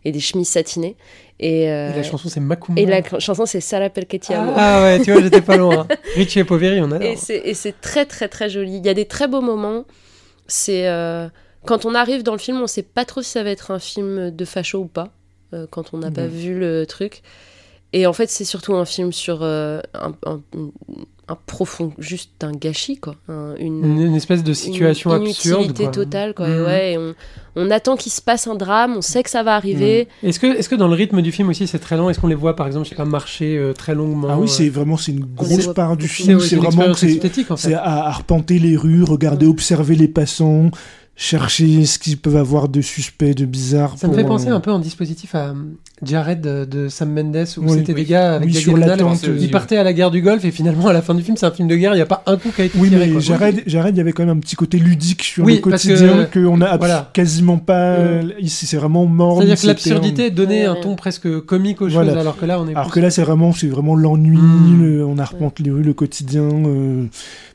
et 0.03 0.11
des 0.11 0.19
chemises 0.19 0.49
satinées. 0.49 0.95
Et, 1.39 1.69
euh, 1.69 1.91
Et 1.91 1.95
la 1.97 2.03
chanson, 2.03 2.29
c'est 2.29 2.39
Macumba. 2.39 2.81
et 2.81 2.85
la 2.85 3.01
chanson 3.19 3.45
c'est 3.45 3.59
Sala 3.61 3.89
Pelketiamo. 3.89 4.51
Ah 4.55 4.81
ouais, 4.83 5.01
tu 5.03 5.11
vois, 5.11 5.21
j'étais 5.21 5.41
pas 5.41 5.57
loin. 5.57 5.87
Richie 6.15 6.39
et 6.39 6.43
Poveri, 6.43 6.79
on 6.81 6.91
adore. 6.91 7.01
Et 7.03 7.15
c'est, 7.53 7.81
très 7.81 8.05
très 8.05 8.27
très 8.29 8.49
joli. 8.49 8.77
Il 8.77 8.85
y 8.85 8.89
a 8.89 8.93
des 8.93 9.05
très 9.05 9.27
beaux 9.27 9.41
moments. 9.41 9.85
C'est 10.47 10.85
quand 11.65 11.85
on 11.85 11.95
arrive 11.95 12.23
dans 12.23 12.31
le 12.33 12.37
film, 12.37 12.61
on 12.61 12.67
sait 12.67 12.83
pas 12.83 13.05
trop 13.05 13.21
si 13.21 13.31
ça 13.31 13.43
va 13.43 13.49
être 13.49 13.71
un 13.71 13.79
film 13.79 14.29
de 14.31 14.45
facho 14.45 14.79
ou 14.79 14.85
pas, 14.85 15.09
quand 15.71 15.93
on 15.93 15.97
n'a 15.97 16.11
pas 16.11 16.23
Mhm. 16.23 16.27
vu 16.29 16.59
le 16.59 16.85
truc. 16.85 17.21
Et 17.93 18.05
en 18.07 18.13
fait, 18.13 18.29
c'est 18.29 18.43
surtout 18.45 18.75
un 18.75 18.85
film 18.85 19.11
sur 19.13 19.39
euh, 19.41 19.79
un, 19.93 20.13
un- 20.25 20.41
un 21.27 21.37
profond, 21.47 21.91
juste 21.97 22.43
un 22.43 22.51
gâchis 22.51 22.97
quoi, 22.97 23.15
Un- 23.27 23.55
une, 23.57 23.83
Une, 23.83 24.01
une 24.01 24.15
espèce 24.15 24.43
de 24.43 24.53
situation 24.53 25.09
une 25.15 25.27
absurde. 25.27 25.61
inutilité 25.63 25.83
quoi. 25.85 25.91
totale 25.91 26.33
quoi. 26.33 26.47
Et 26.47 26.51
Mhm. 26.51 26.65
ouais, 26.65 26.91
et 26.93 26.97
on, 26.97 27.15
on 27.55 27.71
attend 27.71 27.95
qu'il 27.95 28.11
se 28.11 28.21
passe 28.21 28.45
un 28.47 28.55
drame, 28.55 28.95
on 28.97 29.01
sait 29.01 29.23
que 29.23 29.29
ça 29.29 29.41
va 29.41 29.55
arriver. 29.55 30.07
Est-ce 30.23 30.39
que, 30.39 30.47
est-ce 30.47 30.69
que 30.69 30.75
dans 30.75 30.87
le 30.87 30.93
rythme 30.93 31.21
du 31.21 31.31
film 31.31 31.49
aussi, 31.49 31.65
c'est 31.67 31.79
très 31.79 31.97
lent? 31.97 32.09
Est-ce 32.09 32.19
qu'on 32.19 32.27
les 32.27 32.35
voit, 32.35 32.55
par 32.55 32.67
exemple, 32.67 32.85
je 32.85 32.89
sais 32.91 32.95
pas, 32.95 33.05
marcher 33.05 33.57
euh, 33.57 33.73
très 33.73 33.95
longuement 33.95 34.27
Ah 34.29 34.37
oui, 34.37 34.43
euh, 34.45 34.47
c'est 34.47 34.69
vraiment 34.69 34.97
c'est 34.97 35.13
une 35.13 35.25
grosse 35.25 35.65
voit 35.65 35.73
part 35.73 35.97
du 35.97 36.07
film. 36.07 36.39
c'est 36.39 36.49
C'est 36.49 36.55
une 36.57 36.61
vraiment 36.61 36.93
c'est 36.93 37.19
en 37.51 37.55
c'est 37.57 37.69
fait. 37.69 37.73
à 37.75 38.05
arpenter 38.07 38.59
les 38.59 38.75
rues, 38.77 39.03
regarder, 39.03 39.45
observer 39.47 39.95
les 39.95 40.07
passants, 40.07 40.69
chercher 41.17 41.85
ce 41.85 41.97
qu'ils 41.97 42.17
peuvent 42.17 42.35
avoir 42.35 42.67
de 42.67 42.81
suspect, 42.81 43.33
de 43.33 43.45
bizarre. 43.45 43.93
Ça 43.97 44.07
me 44.09 44.13
fait 44.13 44.25
penser 44.25 44.49
euh, 44.49 44.55
un 44.55 44.59
peu 44.59 44.71
en 44.71 44.79
dispositif 44.79 45.33
à 45.33 45.49
euh, 45.49 45.53
Jared 46.03 46.41
de, 46.41 46.65
de 46.65 46.89
Sam 46.89 47.09
Mendes 47.13 47.37
où 47.57 47.61
Oui, 47.61 47.77
c'était 47.77 47.93
oui. 47.93 48.01
des 48.03 48.05
gars 48.05 48.33
avec 48.35 48.49
Oui, 48.49 48.63
des 48.73 48.79
l'attente, 48.81 49.23
ils 49.23 49.45
euh, 49.45 49.49
partaient 49.49 49.77
à 49.77 49.83
la 49.85 49.93
guerre 49.93 50.11
du 50.11 50.21
Golfe 50.21 50.43
et 50.43 50.51
finalement 50.51 50.87
à 50.87 50.93
la 50.93 51.01
fin 51.01 51.13
du 51.15 51.23
film 51.23 51.37
c'est 51.37 51.45
un 51.45 51.51
film 51.51 51.69
de 51.69 51.75
guerre, 51.77 51.93
il 51.93 51.97
n'y 51.97 52.01
a 52.01 52.05
pas 52.05 52.21
un 52.25 52.35
coup 52.35 52.49
qui 52.53 52.61
a 52.61 52.65
été 52.65 52.77
Oui, 52.77 52.89
tiré. 52.89 53.05
mais 53.05 53.11
quoi. 53.13 53.21
Jared, 53.21 53.63
Jared, 53.65 53.95
il 53.95 53.97
y 53.97 54.01
avait 54.01 54.11
quand 54.11 54.25
même 54.25 54.37
un 54.37 54.41
petit 54.41 54.57
côté 54.57 54.77
ludique 54.77 55.23
sur 55.23 55.45
Oui, 55.45 55.55
le 55.55 55.61
quotidien 55.61 56.25
que- 56.29 56.45
qu'on 56.45 56.59
a 56.59 56.65
abs- 56.67 56.79
voilà. 56.79 57.09
quasiment 57.13 57.59
pas. 57.59 57.97
Ici, 58.39 58.65
c'est 58.65 58.75
vraiment 58.77 59.05
mort. 59.05 59.37
C'est-à-dire 59.37 59.61
que 59.61 59.67
l'absurdité 59.67 60.31
donnait 60.31 60.65
un 60.65 60.75
ton 60.75 60.97
presque 60.97 61.39
comique 61.45 61.81
aux 61.81 61.87
Voilà. 61.87 62.09
choses 62.11 62.19
alors 62.19 62.37
que 62.37 62.45
là 62.45 62.59
on 62.59 62.67
est 62.67 62.71
Alors 62.75 62.87
plus- 62.87 62.95
que 62.95 62.99
là, 62.99 63.09
c'est 63.09 63.23
vraiment, 63.23 63.53
c'est 63.53 63.67
vraiment 63.67 63.95
l'ennui. 63.95 64.37
Mm. 64.37 64.83
le- 64.83 65.05
on 65.05 65.17
arpente 65.17 65.59
les 65.59 65.71
rues, 65.71 65.81
le 65.83 65.93
quotidien, 65.93 66.43
euh, 66.43 67.05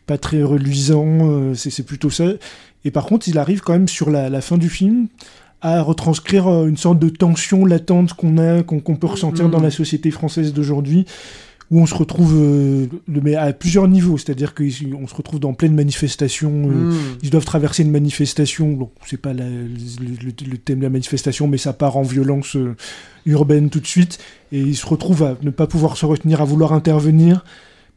pas 0.07 0.17
très 0.17 0.43
reluisant. 0.43 1.05
euh, 1.29 1.53
c'est 1.55 1.69
c'est 1.69 1.83
plutôt 1.83 2.09
ça. 2.09 2.25
Et 2.85 2.91
par 2.91 3.05
contre, 3.07 3.29
il 3.29 3.39
arrive 3.39 3.61
quand 3.61 3.73
même 3.73 3.89
sur 3.89 4.11
la, 4.11 4.29
la 4.31 4.41
fin 4.41 4.59
du 4.59 4.69
film 4.71 5.07
à 5.63 5.83
retranscrire 5.83 6.49
euh, 6.49 6.67
une 6.67 6.77
sorte 6.79 6.99
de 6.99 7.09
tension 7.11 7.67
latente 7.67 8.15
qu'on 8.15 8.39
a, 8.39 8.63
qu'on 8.63 8.81
peut 8.81 9.07
ressentir 9.07 9.49
Mm. 9.49 9.51
dans 9.51 9.61
la 9.61 9.71
société 9.71 10.11
française 10.11 10.55
d'aujourd'hui, 10.55 11.05
où 11.71 11.79
on 11.81 11.87
se 11.87 11.95
retrouve, 11.95 12.35
euh, 12.37 12.87
mais 13.07 13.35
à 13.37 13.53
plusieurs 13.53 13.87
niveaux. 13.87 14.17
C'est-à-dire 14.17 14.55
qu'on 14.55 15.07
se 15.07 15.15
retrouve 15.15 15.39
dans 15.39 15.53
pleine 15.53 15.75
manifestation. 15.75 16.51
euh, 16.71 16.91
Mm. 16.91 16.95
ils 17.23 17.31
doivent 17.31 17.45
traverser 17.45 17.83
une 17.83 17.91
manifestation. 17.91 18.73
Bon, 18.73 18.91
c'est 19.07 19.21
pas 19.21 19.35
la- 19.35 19.45
le, 19.45 19.67
le- 20.25 20.51
le 20.51 20.57
thème 20.59 20.79
de 20.79 20.85
la 20.85 20.91
manifestation, 20.91 21.47
mais 21.47 21.59
ça 21.59 21.75
part 21.75 21.99
en 21.99 22.03
violence 22.03 22.57
euh, 22.57 22.75
urbaine 23.27 23.69
tout 23.69 23.81
de 23.81 23.87
suite. 23.87 24.19
Et 24.53 24.61
ils 24.61 24.77
se 24.77 24.87
retrouvent 24.87 25.23
à 25.23 25.37
ne 25.43 25.51
pas 25.51 25.67
pouvoir 25.67 25.97
se 25.99 26.07
retenir, 26.07 26.41
à 26.41 26.45
vouloir 26.45 26.73
intervenir. 26.73 27.45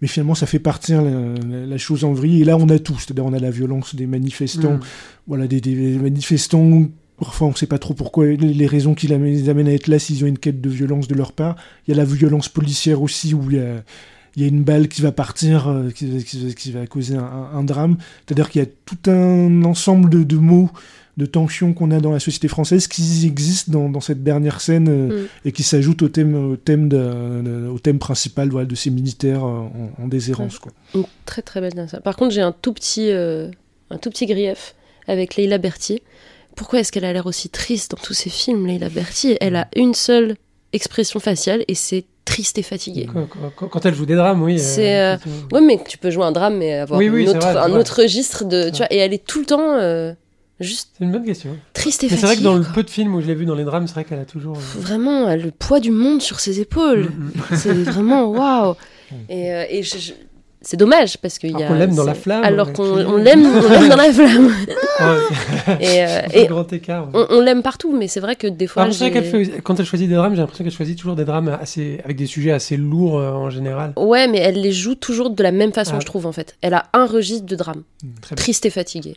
Mais 0.03 0.09
finalement, 0.09 0.35
ça 0.35 0.47
fait 0.47 0.59
partir 0.59 1.01
la, 1.01 1.11
la- 1.11 1.65
la 1.65 1.77
chose 1.77 2.03
en 2.03 2.11
vrille. 2.11 2.41
Et 2.41 2.43
là, 2.43 2.57
on 2.57 2.67
a 2.67 2.77
tout. 2.77 2.99
C'est-à-dire, 2.99 3.25
on 3.25 3.31
a 3.31 3.39
la 3.39 3.51
violence 3.51 3.95
des 3.95 4.05
manifestants. 4.05 4.73
Mm. 4.73 4.79
Voilà, 5.27 5.47
des, 5.47 5.61
des 5.61 5.97
manifestants. 5.97 6.89
Parfois, 7.17 7.47
on 7.47 7.51
ne 7.51 7.55
sait 7.55 7.67
pas 7.67 7.77
trop 7.77 7.93
pourquoi, 7.93 8.25
les, 8.25 8.67
raisons 8.67 8.95
qui 8.95 9.07
les 9.07 9.47
amènent 9.47 9.69
à 9.69 9.71
être 9.71 9.87
là, 9.87 9.99
s'ils 9.99 10.21
ont 10.25 10.27
une 10.27 10.37
quête 10.37 10.59
de 10.59 10.69
violence 10.69 11.07
de 11.07 11.15
leur 11.15 11.31
part. 11.31 11.55
Il 11.87 11.91
y 11.91 11.93
a 11.93 11.97
la 11.97 12.03
violence 12.03 12.49
policière 12.49 13.01
aussi, 13.01 13.33
où 13.33 13.49
il 13.49 13.55
y 13.55 13.59
a, 13.61 13.85
il 14.35 14.41
y 14.41 14.45
a 14.45 14.47
une 14.47 14.63
balle 14.63 14.87
qui 14.87 15.01
va 15.01 15.11
partir, 15.11 15.67
euh, 15.67 15.89
qui, 15.91 16.07
va- 16.09 16.23
qui 16.23 16.45
va- 16.47 16.53
qui 16.53 16.71
va 16.71 16.87
causer 16.87 17.15
un, 17.15 17.23
un- 17.23 17.57
un 17.59 17.63
drame. 17.63 17.97
C'est-à-dire 18.25 18.49
qu'il 18.49 18.61
y 18.61 18.65
a 18.65 18.69
tout 18.85 19.09
un 19.11 19.63
ensemble 19.63 20.09
de, 20.09 20.23
de 20.23 20.37
mots, 20.37 20.69
de 21.17 21.27
tensions 21.27 21.73
qu'on 21.73 21.91
a 21.91 21.99
dans 21.99 22.11
la 22.11 22.19
société 22.19 22.47
française 22.47 22.87
qui 22.87 23.25
existent 23.27 23.71
dans, 23.71 23.87
dans 23.89 23.99
cette 24.01 24.23
dernière 24.23 24.61
scène 24.61 24.87
euh, 24.89 25.23
Mm. 25.23 25.27
et 25.45 25.51
qui 25.51 25.61
s'ajoutent 25.61 26.01
au 26.01 26.09
thème, 26.09 26.33
au 26.33 26.55
thème, 26.55 26.89
de- 26.89 27.41
de- 27.43 27.67
au 27.67 27.77
thème 27.77 27.99
principal 27.99 28.49
voilà, 28.49 28.65
de 28.65 28.73
ces 28.73 28.89
militaires 28.89 29.43
euh, 29.45 29.59
en, 29.99 30.03
en 30.03 30.07
déshérence. 30.07 30.57
Quoi. 30.57 30.71
Une 30.95 31.03
très 31.25 31.43
très 31.43 31.61
belle 31.61 31.73
danse. 31.73 31.95
Par 32.03 32.15
contre, 32.15 32.33
j'ai 32.33 32.41
un 32.41 32.51
tout 32.51 32.73
petit, 32.73 33.11
un 33.11 33.97
tout 34.01 34.09
petit 34.09 34.25
grief 34.25 34.73
avec 35.07 35.35
Leila 35.35 35.59
Berthier. 35.59 36.01
Pourquoi 36.55 36.79
est-ce 36.79 36.91
qu'elle 36.91 37.05
a 37.05 37.13
l'air 37.13 37.25
aussi 37.27 37.49
triste 37.49 37.91
dans 37.91 37.97
tous 38.01 38.13
ces 38.13 38.29
films, 38.31 38.65
Leila 38.65 38.89
Berthier? 38.89 39.37
Elle 39.41 39.55
a 39.55 39.67
une 39.75 39.93
seule 39.93 40.35
expression 40.71 41.19
faciale 41.19 41.63
et 41.67 41.75
c'est 41.75 42.05
triste 42.25 42.57
et 42.57 42.63
fatiguée. 42.63 43.07
Quand, 43.57 43.85
elle 43.85 43.93
joue 43.95 44.05
des 44.05 44.15
drames, 44.15 44.41
oui. 44.41 44.59
C'est, 44.59 44.99
euh, 44.99 45.15
effectivement. 45.15 45.47
Ouais, 45.51 45.61
mais 45.61 45.79
tu 45.87 45.97
peux 45.97 46.09
jouer 46.11 46.25
un 46.25 46.31
drame 46.31 46.57
mais 46.57 46.73
avoir 46.73 46.99
Oui, 46.99 47.09
oui, 47.09 47.21
une 47.23 47.27
c'est 47.27 47.35
autre- 47.37 47.45
vrai, 47.47 47.53
c'est 47.53 47.59
un 47.59 47.67
vrai. 47.69 47.79
autre 47.79 48.01
registre 48.01 48.45
de, 48.45 48.69
tu 48.69 48.77
vois. 48.77 48.87
Et 48.91 48.97
elle 48.97 49.13
est 49.13 49.25
tout 49.25 49.39
le 49.39 49.45
temps 49.45 49.73
euh, 49.73 50.13
juste 50.59 50.89
C'est 50.97 51.03
une 51.03 51.11
bonne 51.11 51.25
question. 51.25 51.57
triste 51.73 52.03
et 52.03 52.07
fatiguée. 52.09 52.21
c'est 52.21 52.27
vrai 52.27 52.37
que 52.37 52.43
dans 52.43 52.55
le 52.55 52.63
peu 52.63 52.83
de 52.83 52.89
films 52.89 53.15
où 53.15 53.21
je 53.21 53.27
l'ai 53.27 53.35
vu 53.35 53.45
dans 53.45 53.55
les 53.55 53.63
drames, 53.65 53.87
c'est 53.87 53.93
vrai 53.93 54.03
qu'elle 54.05 54.19
a 54.19 54.25
toujours. 54.25 54.57
euh, 54.57 54.79
Vraiment, 54.79 55.27
elle 55.29 55.41
a 55.41 55.43
le 55.45 55.51
poids 55.51 55.79
du 55.79 55.91
monde 55.91 56.21
sur 56.21 56.39
ses 56.39 56.59
épaules. 56.59 57.09
mm, 57.09 57.31
mm. 57.53 57.55
C'est 57.57 57.73
vraiment 57.73 58.23
waouh. 58.31 58.75
Et, 59.29 59.51
euh, 59.53 59.65
et 59.69 59.83
je- 59.83 59.97
je- 59.97 60.13
c'est 60.63 60.77
dommage 60.77 61.17
parce 61.17 61.37
qu'il 61.39 61.51
y 61.51 61.55
Alors 61.55 61.65
a. 61.65 61.67
qu'on 61.67 61.73
l'aime 61.75 61.95
dans 61.95 62.03
la 62.05 62.13
flamme, 62.13 62.43
Alors 62.43 62.73
qu'on 62.73 62.83
on 63.05 63.17
l'aime, 63.17 63.45
on 63.45 63.87
dans 63.89 63.95
la 63.95 64.11
flamme. 64.11 64.51
Et, 65.79 66.03
euh, 66.03 66.21
Un 66.25 66.29
et 66.33 66.45
grand 66.47 66.71
écart. 66.73 67.05
ouais. 67.13 67.25
on, 67.29 67.37
on 67.37 67.41
l'aime 67.41 67.61
partout, 67.61 67.95
mais 67.95 68.07
c'est 68.07 68.19
vrai 68.19 68.35
que 68.35 68.47
des 68.47 68.67
fois. 68.67 68.83
Vrai 68.83 68.91
j'ai- 68.93 69.11
qu'elle 69.11 69.23
fait- 69.25 69.61
quand 69.63 69.79
elle 69.79 69.85
choisit 69.85 70.07
des 70.09 70.15
drames, 70.15 70.33
j'ai 70.35 70.41
l'impression 70.41 70.63
qu'elle 70.63 70.73
choisit 70.73 70.97
toujours 70.97 71.15
des 71.15 71.25
drames 71.25 71.57
assez, 71.61 71.99
avec 72.03 72.17
des 72.17 72.25
sujets 72.25 72.51
assez 72.51 72.77
lourds 72.77 73.17
euh, 73.19 73.31
en 73.31 73.49
général. 73.49 73.93
Ouais, 73.97 74.27
mais 74.27 74.39
elle 74.39 74.61
les 74.61 74.71
joue 74.71 74.95
toujours 74.95 75.29
de 75.29 75.43
la 75.43 75.51
même 75.51 75.73
façon, 75.73 75.93
Ah. 75.97 75.99
je 76.01 76.05
trouve, 76.05 76.25
en 76.25 76.31
fait. 76.31 76.55
Elle 76.61 76.73
a 76.73 76.85
un 76.93 77.05
registre 77.05 77.45
de 77.45 77.55
drame. 77.55 77.83
Très 78.21 78.35
bien. 78.35 78.41
Triste 78.43 78.65
et 78.65 78.69
fatigué. 78.69 79.15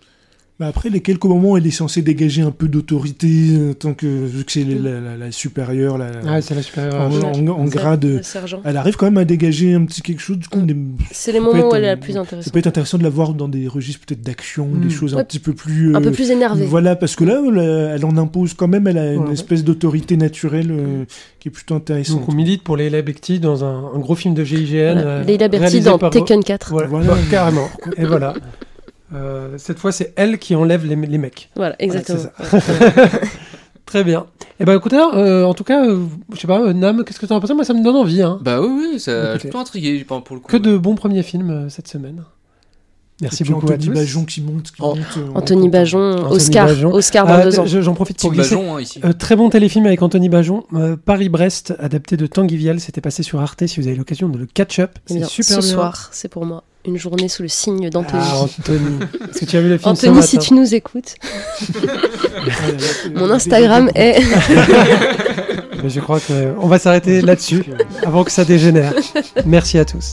Bah 0.58 0.68
après, 0.68 0.88
les 0.88 1.00
quelques 1.00 1.26
moments 1.26 1.50
où 1.50 1.56
elle 1.58 1.66
est 1.66 1.70
censée 1.70 2.00
dégager 2.00 2.40
un 2.40 2.50
peu 2.50 2.66
d'autorité, 2.66 3.28
euh, 3.50 3.74
tant 3.74 3.92
que 3.92 4.06
vu 4.06 4.42
que 4.42 4.52
c'est 4.52 4.64
la, 4.64 5.00
la- 5.00 5.16
la 5.18 5.30
supérieure, 5.30 5.98
la, 5.98 6.06
Ah, 6.26 6.40
c'est 6.40 6.54
la 6.54 6.62
supérieure. 6.62 6.94
en, 6.94 7.12
euh, 7.12 7.50
en- 7.50 7.60
en 7.60 7.64
grade, 7.66 8.22
sergent. 8.22 8.62
elle 8.64 8.78
arrive 8.78 8.96
quand 8.96 9.04
même 9.04 9.18
à 9.18 9.26
dégager 9.26 9.74
un 9.74 9.84
petit 9.84 10.00
quelque 10.00 10.22
chose. 10.22 10.38
Du 10.38 10.48
coup, 10.48 10.60
Mm. 10.60 10.66
des- 10.66 10.76
C'est 11.10 11.32
les 11.32 11.40
moments 11.40 11.68
où 11.70 11.74
elle 11.74 11.84
est 11.84 11.86
la 11.88 11.92
euh, 11.92 11.96
plus 11.96 12.14
ça 12.14 12.20
intéressante. 12.20 12.54
peut 12.54 12.58
être 12.58 12.68
intéressant 12.68 12.96
de 12.96 13.02
la 13.02 13.10
voir 13.10 13.34
dans 13.34 13.48
des 13.48 13.68
registres 13.68 14.06
peut-être 14.06 14.22
d'action, 14.22 14.66
Mm. 14.66 14.80
des 14.80 14.88
choses 14.88 15.14
un 15.14 15.24
petit 15.24 15.40
peu 15.40 15.52
plus. 15.52 15.94
Un 15.94 16.00
peu 16.00 16.08
euh, 16.08 16.12
plus 16.12 16.30
énervé. 16.30 16.64
Voilà, 16.64 16.96
parce 16.96 17.16
que 17.16 17.24
là, 17.24 17.38
elle, 17.46 17.58
elle 17.96 18.04
en 18.06 18.16
impose 18.16 18.54
quand 18.54 18.66
même, 18.68 18.86
elle 18.86 18.96
a 18.96 19.12
une 19.12 19.24
Ouais. 19.26 19.32
espèce 19.34 19.62
d'autorité 19.62 20.16
naturelle 20.16 20.70
euh, 20.70 21.04
qui 21.38 21.48
est 21.48 21.50
plutôt 21.50 21.74
intéressante. 21.74 22.20
Donc 22.20 22.30
on 22.30 22.34
milite 22.34 22.62
pour 22.62 22.78
Leila 22.78 23.02
Bekti 23.02 23.40
dans 23.40 23.62
un, 23.62 23.90
un 23.94 23.98
gros 23.98 24.14
film 24.14 24.32
de 24.32 24.42
GIGN. 24.42 24.94
Voilà. 24.94 25.00
euh, 25.06 25.22
Leila 25.24 25.48
réalisé 25.48 25.80
dans 25.82 25.98
par- 25.98 26.08
Tekken 26.08 26.42
4. 26.42 26.70
Voilà, 26.70 26.88
Voilà. 26.88 27.06
bah, 27.12 27.18
carrément. 27.30 27.68
Et 27.98 28.06
voilà. 28.06 28.32
Euh, 29.14 29.54
cette 29.56 29.78
fois, 29.78 29.92
c'est 29.92 30.12
elle 30.16 30.38
qui 30.38 30.54
enlève 30.54 30.84
les, 30.84 30.96
les 30.96 31.18
mecs. 31.18 31.50
Voilà, 31.56 31.76
exactement. 31.78 32.18
Très 33.86 34.02
bien. 34.02 34.26
Et 34.58 34.64
ben 34.64 34.76
écoutez, 34.76 34.96
euh, 34.96 35.44
en 35.44 35.54
tout 35.54 35.62
cas, 35.62 35.86
euh, 35.86 36.04
je 36.34 36.40
sais 36.40 36.48
pas, 36.48 36.60
euh, 36.60 36.72
Nam, 36.72 37.04
qu'est-ce 37.04 37.20
que 37.20 37.26
t'en 37.26 37.36
as 37.36 37.40
pensé? 37.40 37.54
Moi, 37.54 37.64
ça 37.64 37.72
me 37.72 37.84
donne 37.84 37.94
envie. 37.94 38.20
Hein. 38.20 38.38
Bah 38.42 38.60
oui, 38.60 38.88
oui, 38.94 39.00
ça 39.00 39.34
je 39.34 39.38
suis 39.38 39.48
plutôt 39.48 39.58
intrigué 39.58 40.02
pour 40.04 40.24
pour 40.24 40.34
le 40.34 40.40
coup. 40.40 40.48
Que 40.48 40.56
de 40.56 40.76
bons 40.76 40.96
premiers 40.96 41.22
films 41.22 41.50
euh, 41.50 41.68
cette 41.68 41.86
semaine. 41.86 42.24
Merci 43.22 43.42
Et 43.42 43.46
puis 43.46 43.54
beaucoup 43.54 43.68
à 43.70 43.74
Anthony 43.76 43.86
tous. 43.86 43.94
Bajon 43.94 44.24
qui 44.24 44.42
monte. 44.42 44.64
Qui 44.72 44.80
Oh, 44.80 44.94
monte 44.96 44.98
euh, 45.18 45.28
Anthony. 45.36 45.68
Bajon, 45.68 46.16
Anthony 46.24 46.34
Oscar. 46.34 46.66
Bajon. 46.66 46.92
Oscar 46.92 47.26
dans 47.26 47.32
Ah, 47.34 47.44
deux 47.44 47.60
ans. 47.60 47.64
je- 47.66 47.80
J'en 47.80 47.94
profite 47.94 48.18
pour 48.20 48.32
glisser. 48.32 48.56
Bajon 48.56 48.76
hein, 48.76 48.80
ici. 48.80 49.00
Euh, 49.04 49.12
très 49.12 49.36
bon 49.36 49.48
téléfilm 49.50 49.86
avec 49.86 50.02
Anthony 50.02 50.28
Bajon. 50.28 50.64
Euh, 50.74 50.96
Paris-Brest, 51.02 51.74
adapté 51.78 52.16
de 52.16 52.26
Tanguy 52.26 52.56
Vial. 52.56 52.80
C'était 52.80 53.00
passé 53.00 53.22
sur 53.22 53.40
Arte 53.40 53.66
si 53.68 53.80
vous 53.80 53.86
avez 53.86 53.96
l'occasion 53.96 54.28
de 54.28 54.36
le 54.36 54.46
catch-up. 54.46 54.90
Eh 54.96 55.00
C'est 55.12 55.18
bien, 55.18 55.26
super 55.28 55.56
ce 55.56 55.60
bien. 55.60 55.74
soir, 55.74 56.08
c'est 56.12 56.28
pour 56.28 56.44
moi 56.44 56.64
une 56.86 56.96
journée 56.96 57.28
sous 57.28 57.42
le 57.42 57.48
signe 57.48 57.90
d'Anthony. 57.90 58.22
Ah, 58.24 58.42
Anthony. 58.42 58.98
Est-ce 59.30 59.40
que 59.40 59.44
tu 59.44 59.56
as 59.56 59.60
vu 59.60 59.68
le 59.68 59.78
film 59.78 59.90
Anthony, 59.90 60.22
ce 60.22 60.28
si 60.28 60.38
tu 60.38 60.54
nous 60.54 60.74
écoutes, 60.74 61.14
mon 63.14 63.30
Instagram 63.30 63.90
est. 63.94 64.20
Mais 65.82 65.88
Je 65.90 66.00
crois 66.00 66.20
qu'on 66.20 66.66
va 66.66 66.78
s'arrêter 66.78 67.20
là-dessus 67.20 67.64
avant 68.04 68.24
que 68.24 68.30
ça 68.30 68.44
dégénère. 68.44 68.94
Merci 69.44 69.78
à 69.78 69.84
tous. 69.84 70.12